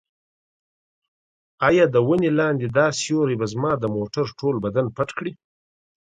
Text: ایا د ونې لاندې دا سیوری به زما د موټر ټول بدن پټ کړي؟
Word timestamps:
ایا 1.67 1.85
د 1.93 1.95
ونې 2.07 2.31
لاندې 2.39 2.67
دا 2.77 2.87
سیوری 3.01 3.35
به 3.39 3.47
زما 3.53 3.71
د 3.79 3.85
موټر 3.95 4.25
ټول 4.39 4.55
بدن 4.65 4.85
پټ 4.95 5.09
کړي؟ 5.17 5.31